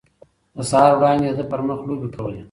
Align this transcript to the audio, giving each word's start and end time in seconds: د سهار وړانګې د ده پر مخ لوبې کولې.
د 0.55 0.57
سهار 0.69 0.93
وړانګې 0.97 1.31
د 1.33 1.37
ده 1.39 1.43
پر 1.51 1.61
مخ 1.67 1.79
لوبې 1.87 2.09
کولې. 2.15 2.39